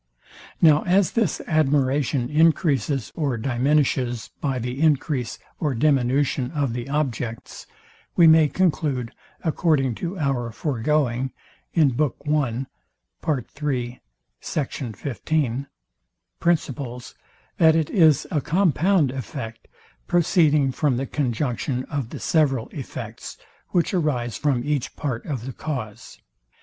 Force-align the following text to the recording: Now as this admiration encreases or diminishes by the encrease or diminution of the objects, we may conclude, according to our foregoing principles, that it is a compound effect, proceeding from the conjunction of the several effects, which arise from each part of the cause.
Now 0.59 0.81
as 0.85 1.11
this 1.11 1.41
admiration 1.45 2.27
encreases 2.27 3.11
or 3.13 3.37
diminishes 3.37 4.31
by 4.41 4.57
the 4.57 4.81
encrease 4.81 5.37
or 5.59 5.75
diminution 5.75 6.49
of 6.53 6.73
the 6.73 6.89
objects, 6.89 7.67
we 8.15 8.25
may 8.25 8.47
conclude, 8.47 9.11
according 9.43 9.93
to 10.01 10.17
our 10.17 10.51
foregoing 10.51 11.33
principles, 11.71 12.65
that 13.21 13.45
it 17.75 17.89
is 17.91 18.27
a 18.31 18.41
compound 18.41 19.11
effect, 19.11 19.67
proceeding 20.07 20.71
from 20.71 20.97
the 20.97 21.05
conjunction 21.05 21.83
of 21.83 22.09
the 22.09 22.19
several 22.19 22.67
effects, 22.69 23.37
which 23.69 23.93
arise 23.93 24.35
from 24.35 24.63
each 24.65 24.95
part 24.95 25.23
of 25.27 25.45
the 25.45 25.53
cause. 25.53 26.17